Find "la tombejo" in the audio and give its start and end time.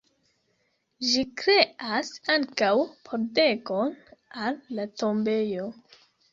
4.81-5.73